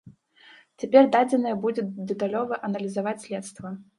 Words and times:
Цяпер 0.83 1.09
дадзеныя 1.15 1.59
будзе 1.67 1.85
дэталёва 2.11 2.59
аналізаваць 2.69 3.17
следства. 3.27 3.67